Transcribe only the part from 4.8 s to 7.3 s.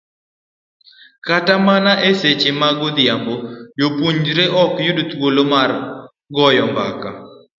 yud thuolo mar goyo mbaka